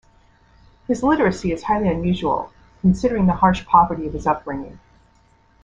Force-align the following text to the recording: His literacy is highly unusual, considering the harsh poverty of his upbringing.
His 0.87 1.03
literacy 1.03 1.51
is 1.51 1.61
highly 1.61 1.87
unusual, 1.87 2.51
considering 2.81 3.27
the 3.27 3.33
harsh 3.35 3.63
poverty 3.67 4.07
of 4.07 4.13
his 4.13 4.25
upbringing. 4.25 4.79